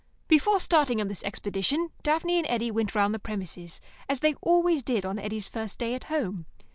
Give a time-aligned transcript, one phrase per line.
[0.27, 4.81] Before starting on this expedition, Daphne and Eddy went round the premises, as they always
[4.81, 6.47] did on Eddy's first day at home.